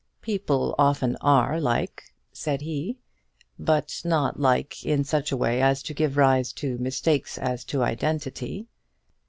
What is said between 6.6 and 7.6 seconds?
mistakes